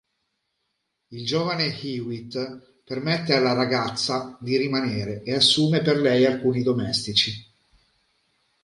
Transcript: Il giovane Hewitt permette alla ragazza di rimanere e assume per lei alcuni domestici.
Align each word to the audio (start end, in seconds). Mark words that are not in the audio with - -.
Il 1.09 1.27
giovane 1.27 1.65
Hewitt 1.79 2.81
permette 2.83 3.35
alla 3.35 3.53
ragazza 3.53 4.35
di 4.41 4.57
rimanere 4.57 5.21
e 5.21 5.35
assume 5.35 5.83
per 5.83 5.97
lei 5.97 6.25
alcuni 6.25 6.63
domestici. 6.63 7.47